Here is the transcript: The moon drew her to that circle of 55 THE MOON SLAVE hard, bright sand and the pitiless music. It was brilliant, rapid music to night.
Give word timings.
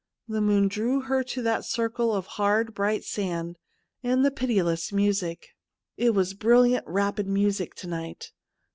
The 0.27 0.41
moon 0.41 0.67
drew 0.67 1.01
her 1.01 1.23
to 1.25 1.43
that 1.43 1.63
circle 1.63 2.11
of 2.15 2.23
55 2.25 2.25
THE 2.25 2.25
MOON 2.25 2.25
SLAVE 2.25 2.45
hard, 2.65 2.73
bright 2.73 3.03
sand 3.03 3.57
and 4.01 4.25
the 4.25 4.31
pitiless 4.31 4.91
music. 4.91 5.49
It 5.95 6.15
was 6.15 6.33
brilliant, 6.33 6.87
rapid 6.87 7.27
music 7.27 7.75
to 7.75 7.87
night. 7.87 8.31